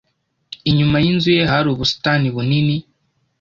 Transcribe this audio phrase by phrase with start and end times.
[0.69, 2.75] Inyuma yinzu ye hari ubusitani bunini.